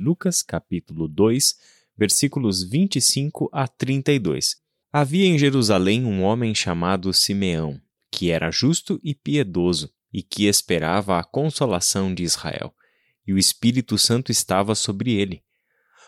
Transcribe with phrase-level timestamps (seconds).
[0.00, 1.56] Lucas capítulo 2,
[1.94, 4.56] versículos 25 a 32.
[4.90, 7.78] Havia em Jerusalém um homem chamado Simeão,
[8.10, 12.74] que era justo e piedoso, e que esperava a consolação de Israel,
[13.26, 15.44] e o Espírito Santo estava sobre ele.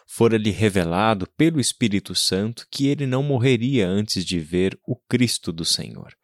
[0.06, 5.66] Fora-lhe revelado pelo Espírito Santo que ele não morreria antes de ver o Cristo do
[5.66, 6.16] Senhor.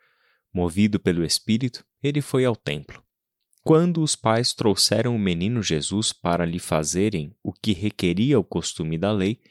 [0.53, 3.07] Movido pelo Espírito, ele foi ao templo.
[3.69, 8.97] Quando os pais trouxeram o menino Jesus para lhe fazerem o que requeria o costume
[8.97, 9.43] da lei,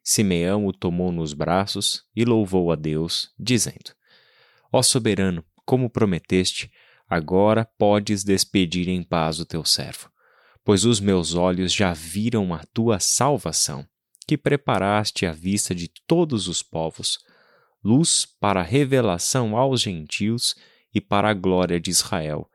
[0.00, 3.90] Simeão o tomou nos braços e louvou a Deus, dizendo:
[4.72, 6.70] Ó soberano, como prometeste,
[7.08, 10.08] agora podes despedir em paz o teu servo,
[10.64, 13.84] pois os meus olhos já viram a tua salvação,
[14.24, 17.18] que preparaste à vista de todos os povos,
[17.82, 20.54] luz para a revelação aos gentios
[20.94, 22.48] e para a glória de Israel,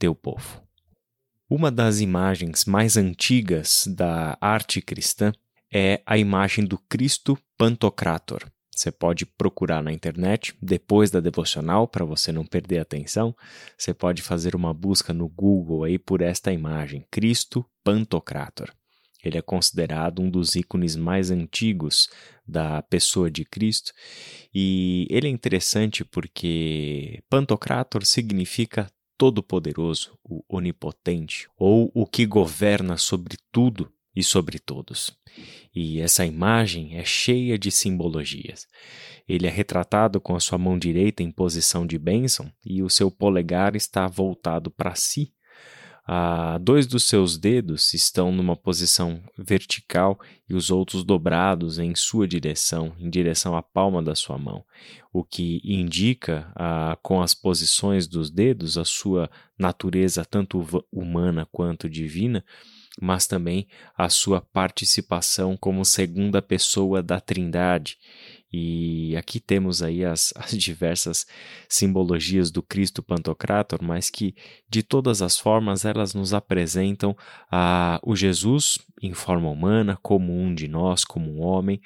[0.00, 0.63] teu povo.
[1.48, 5.30] Uma das imagens mais antigas da arte cristã
[5.70, 8.50] é a imagem do Cristo Pantocrator.
[8.74, 13.36] Você pode procurar na internet depois da devocional para você não perder a atenção.
[13.76, 18.72] Você pode fazer uma busca no Google aí por esta imagem, Cristo Pantocrator.
[19.22, 22.08] Ele é considerado um dos ícones mais antigos
[22.48, 23.92] da pessoa de Cristo
[24.52, 28.90] e ele é interessante porque Pantocrator significa
[29.24, 35.18] todo-poderoso, o onipotente, ou o que governa sobre tudo e sobre todos.
[35.74, 38.68] E essa imagem é cheia de simbologias.
[39.26, 43.10] Ele é retratado com a sua mão direita em posição de bênção e o seu
[43.10, 45.32] polegar está voltado para si,
[46.06, 52.28] ah, dois dos seus dedos estão numa posição vertical e os outros dobrados em sua
[52.28, 54.62] direção, em direção à palma da sua mão,
[55.10, 61.88] o que indica, ah, com as posições dos dedos, a sua natureza tanto humana quanto
[61.88, 62.44] divina,
[63.00, 67.98] mas também a sua participação como segunda pessoa da Trindade
[68.56, 71.26] e aqui temos aí as, as, diversas
[71.68, 74.32] simbologias do Cristo Pantocrator, mas que
[74.70, 77.16] de todas as formas elas nos apresentam
[78.02, 81.80] o Jesus em forma humana, como um de nós, como um homem.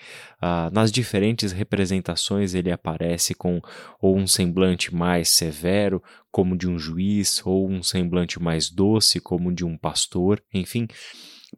[0.71, 3.61] Nas diferentes representações ele aparece com
[4.01, 9.53] ou um semblante mais severo, como de um juiz, ou um semblante mais doce, como
[9.53, 10.87] de um pastor, enfim.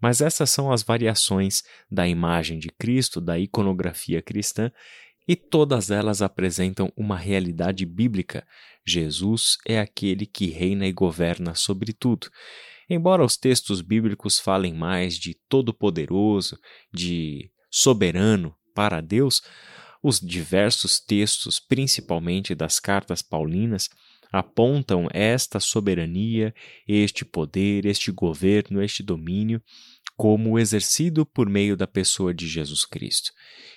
[0.00, 4.70] Mas essas são as variações da imagem de Cristo, da iconografia cristã,
[5.28, 8.46] e todas elas apresentam uma realidade bíblica.
[8.84, 12.28] Jesus é aquele que reina e governa sobre tudo.
[12.88, 16.58] Embora os textos bíblicos falem mais de todo-poderoso,
[16.92, 19.42] de soberano para Deus,
[20.02, 23.88] os diversos textos, principalmente das cartas paulinas,
[24.32, 26.54] apontam esta soberania,
[26.86, 29.62] este poder, este governo, este domínio
[30.16, 33.32] como exercido por meio da pessoa de Jesus Cristo.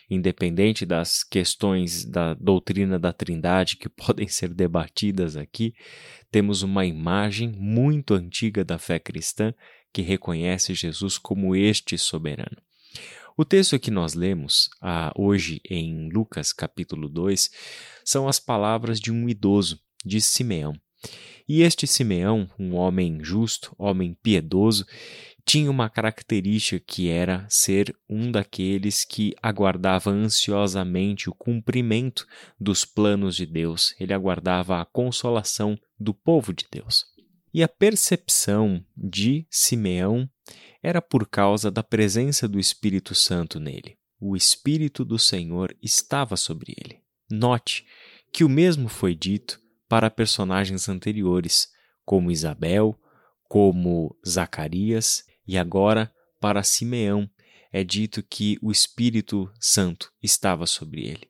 [0.09, 5.73] Independente das questões da doutrina da Trindade que podem ser debatidas aqui,
[6.29, 9.53] temos uma imagem muito antiga da fé cristã
[9.93, 12.57] que reconhece Jesus como este soberano.
[13.37, 17.49] O texto que nós lemos ah, hoje em Lucas capítulo 2
[18.03, 20.73] são as palavras de um idoso de Simeão.
[21.47, 24.85] E este Simeão, um homem justo, homem piedoso,
[25.45, 32.25] tinha uma característica que era ser um daqueles que aguardava ansiosamente o cumprimento
[32.59, 37.05] dos planos de Deus, ele aguardava a consolação do povo de Deus.
[37.53, 40.29] E a percepção de Simeão
[40.81, 43.97] era por causa da presença do Espírito Santo nele.
[44.19, 46.99] O Espírito do Senhor estava sobre ele.
[47.29, 47.85] Note
[48.31, 49.61] que o mesmo foi dito
[49.93, 51.67] para personagens anteriores,
[52.03, 52.99] como Isabel,
[53.47, 57.29] como Zacarias, e agora para Simeão
[57.71, 61.29] é dito que o Espírito Santo estava sobre ele.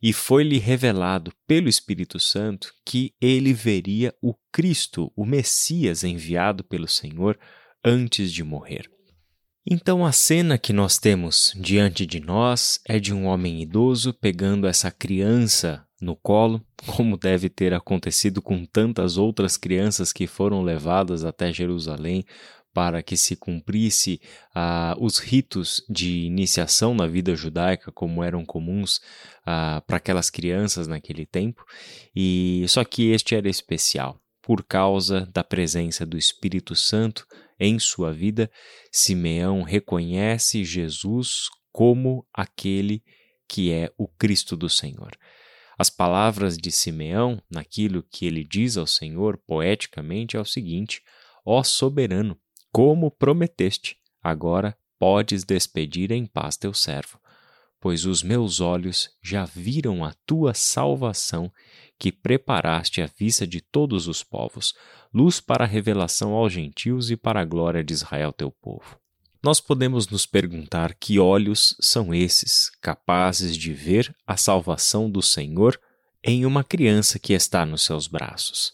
[0.00, 6.88] E foi-lhe revelado pelo Espírito Santo que ele veria o Cristo, o Messias enviado pelo
[6.88, 7.38] Senhor
[7.84, 8.90] antes de morrer.
[9.66, 14.66] Então, a cena que nós temos diante de nós é de um homem idoso pegando
[14.66, 21.24] essa criança no colo, como deve ter acontecido com tantas outras crianças que foram levadas
[21.24, 22.24] até Jerusalém
[22.74, 24.20] para que se cumprisse
[24.54, 29.00] ah, os ritos de iniciação na vida judaica, como eram comuns
[29.46, 31.64] ah, para aquelas crianças naquele tempo,
[32.16, 37.24] e só que este era especial por causa da presença do Espírito Santo
[37.60, 38.50] em sua vida,
[38.90, 43.04] Simeão reconhece Jesus como aquele
[43.46, 45.12] que é o Cristo do Senhor.
[45.78, 51.02] As palavras de Simeão, naquilo que ele diz ao Senhor poeticamente, é o seguinte:
[51.44, 52.38] Ó soberano,
[52.70, 57.18] como prometeste, agora podes despedir em paz teu servo,
[57.80, 61.52] pois os meus olhos já viram a tua salvação,
[61.98, 64.74] que preparaste à vista de todos os povos,
[65.12, 69.01] luz para a revelação aos gentios e para a glória de Israel teu povo.
[69.42, 75.80] Nós podemos nos perguntar que olhos são esses capazes de ver a salvação do Senhor
[76.22, 78.72] em uma criança que está nos seus braços.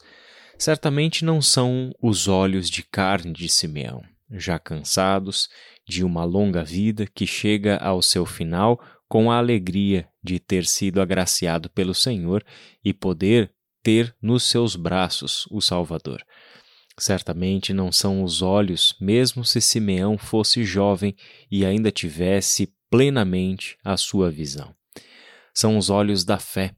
[0.58, 5.48] Certamente não são os olhos de carne de Simeão, já cansados
[5.88, 8.78] de uma longa vida que chega ao seu final
[9.08, 12.44] com a alegria de ter sido agraciado pelo Senhor
[12.84, 13.50] e poder
[13.82, 16.22] ter nos seus braços o Salvador.
[16.98, 21.14] Certamente não são os olhos, mesmo se Simeão fosse jovem
[21.50, 24.74] e ainda tivesse plenamente a sua visão.
[25.54, 26.74] São os olhos da fé,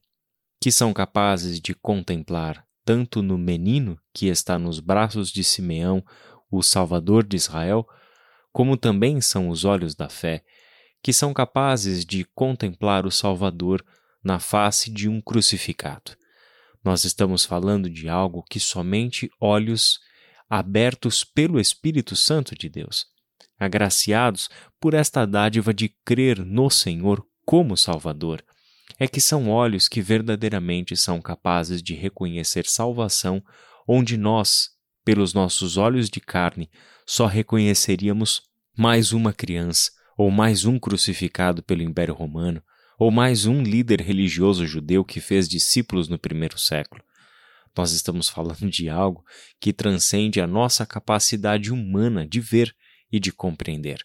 [0.61, 6.05] que são capazes de contemplar tanto no menino que está nos braços de Simeão,
[6.51, 7.87] o Salvador de Israel,
[8.53, 10.43] como também são os olhos da fé,
[11.03, 13.85] que são capazes de contemplar o Salvador
[14.23, 16.17] na face de um crucificado.
[16.85, 20.01] Nós estamos falando de algo que somente olhos
[20.51, 23.07] abertos pelo Espírito Santo de Deus,
[23.57, 24.51] agraciados
[24.81, 28.45] por esta dádiva de crer no Senhor como Salvador,
[28.99, 33.41] é que são olhos que verdadeiramente são capazes de reconhecer salvação,
[33.87, 34.71] onde nós,
[35.05, 36.69] pelos nossos olhos de carne,
[37.07, 38.43] só reconheceríamos
[38.77, 42.63] mais uma criança, ou mais um crucificado pelo Império Romano,
[42.99, 47.03] ou mais um líder religioso judeu que fez discípulos no primeiro século.
[47.77, 49.25] Nós estamos falando de algo
[49.61, 52.75] que transcende a nossa capacidade humana de ver
[53.11, 54.05] e de compreender.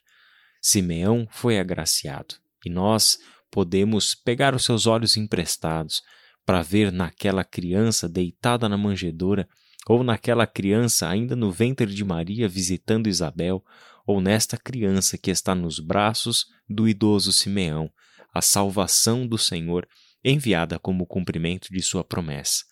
[0.61, 2.35] Simeão foi agraciado
[2.65, 3.19] e nós
[3.51, 6.01] podemos pegar os seus olhos emprestados
[6.45, 9.47] para ver naquela criança deitada na manjedoura,
[9.87, 13.63] ou naquela criança ainda no ventre de Maria visitando Isabel,
[14.05, 17.89] ou nesta criança que está nos braços do idoso Simeão,
[18.33, 19.87] a salvação do Senhor
[20.23, 22.65] enviada como cumprimento de sua promessa.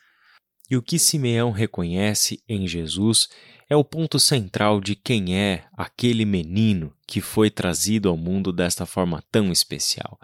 [0.74, 3.30] E o que Simeão reconhece em Jesus
[3.70, 8.84] é o ponto central de quem é aquele menino que foi trazido ao mundo desta
[8.84, 10.20] forma tão especial.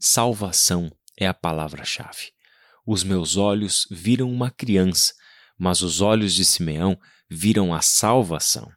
[0.00, 2.32] Salvação é a palavra-chave.
[2.84, 5.14] Os meus olhos viram uma criança,
[5.56, 6.98] mas os olhos de Simeão
[7.30, 8.68] viram a salvação.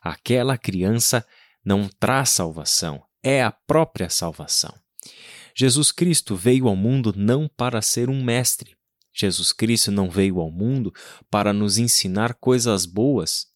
[0.00, 1.26] Aquela criança
[1.64, 4.72] não traz salvação, é a própria salvação.
[5.56, 8.77] Jesus Cristo veio ao mundo não para ser um mestre,
[9.18, 10.92] Jesus Cristo não veio ao mundo
[11.28, 13.46] para nos ensinar coisas boas.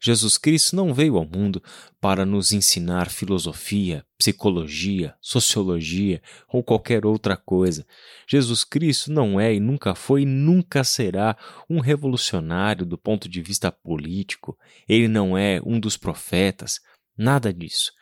[0.00, 1.62] Jesus Cristo não veio ao mundo
[2.00, 7.86] para nos ensinar filosofia, psicologia, sociologia ou qualquer outra coisa.
[8.28, 11.36] Jesus Cristo não é e nunca foi e nunca será
[11.70, 14.58] um revolucionário do ponto de vista político.
[14.88, 16.80] Ele não é um dos profetas.
[17.16, 17.92] Nada disso.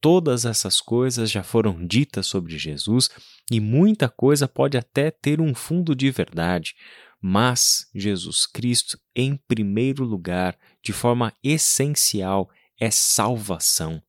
[0.00, 3.10] Todas essas coisas já foram ditas sobre Jesus
[3.50, 6.74] e muita coisa pode até ter um fundo de verdade,
[7.20, 12.48] mas Jesus Cristo, em primeiro lugar, de forma essencial,
[12.80, 14.02] é salvação.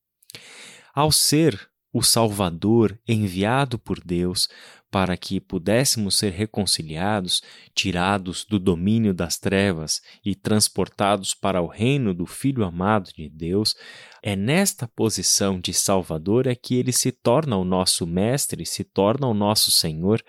[0.93, 4.47] Ao ser o Salvador enviado por Deus
[4.89, 7.41] para que pudéssemos ser reconciliados,
[7.73, 13.73] tirados do domínio das trevas e transportados para o reino do Filho amado de Deus,
[14.21, 19.27] é nesta posição de Salvador é que ele se torna o nosso Mestre, se torna
[19.27, 20.21] o nosso Senhor,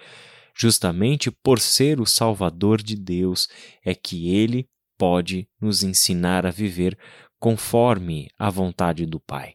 [0.54, 3.48] justamente por ser o Salvador de Deus,
[3.84, 6.96] é que ele pode nos ensinar a viver
[7.40, 9.54] conforme a vontade do Pai.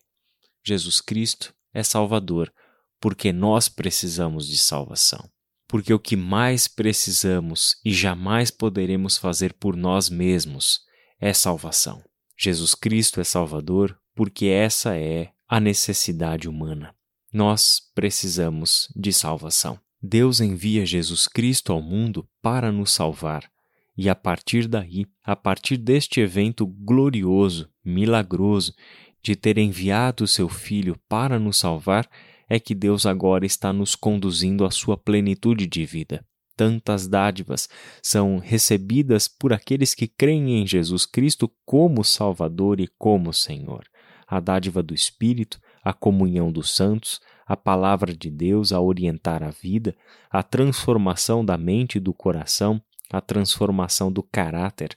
[0.65, 2.51] Jesus Cristo é Salvador,
[2.99, 5.29] porque nós precisamos de salvação.
[5.67, 10.79] Porque o que mais precisamos e jamais poderemos fazer por nós mesmos
[11.19, 12.03] é salvação.
[12.35, 16.95] Jesus Cristo é Salvador porque essa é a necessidade humana.
[17.31, 19.79] Nós precisamos de salvação.
[20.01, 23.47] Deus envia Jesus Cristo ao mundo para nos salvar.
[23.95, 28.73] E a partir daí, a partir deste evento glorioso, milagroso,
[29.21, 32.09] de ter enviado seu Filho para nos salvar,
[32.49, 36.23] é que Deus agora está nos conduzindo à sua plenitude de vida.
[36.55, 37.69] Tantas dádivas
[38.01, 43.85] são recebidas por aqueles que creem em Jesus Cristo como Salvador e como Senhor.
[44.27, 49.51] A dádiva do Espírito, a comunhão dos santos, a palavra de Deus a orientar a
[49.51, 49.95] vida,
[50.29, 54.95] a transformação da mente e do coração, a transformação do caráter,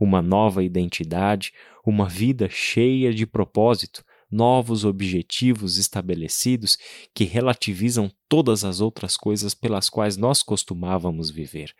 [0.00, 1.52] uma nova identidade,
[1.84, 6.78] uma vida cheia de propósito, novos objetivos estabelecidos
[7.14, 11.74] que relativizam todas as outras coisas pelas quais nós costumávamos viver.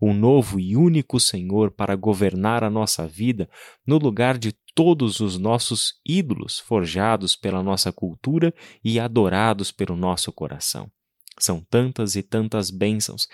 [0.00, 3.48] um novo e único Senhor para governar a nossa vida
[3.86, 8.54] no lugar de todos os nossos ídolos forjados pela nossa cultura
[8.84, 10.90] e adorados pelo nosso coração.
[11.38, 13.28] São tantas e tantas bênçãos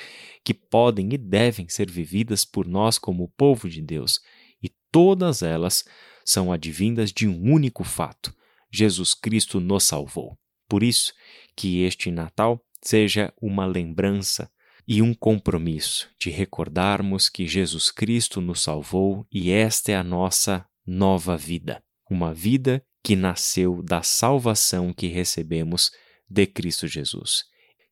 [0.44, 4.20] que podem e devem ser vividas por nós como povo de Deus,
[4.62, 5.84] e todas elas
[6.24, 8.34] são advindas de um único fato:
[8.70, 10.36] Jesus Cristo nos salvou.
[10.68, 11.12] Por isso,
[11.56, 14.50] que este Natal seja uma lembrança
[14.86, 20.66] e um compromisso de recordarmos que Jesus Cristo nos salvou e esta é a nossa
[20.84, 25.92] nova vida, uma vida que nasceu da salvação que recebemos
[26.28, 27.44] de Cristo Jesus.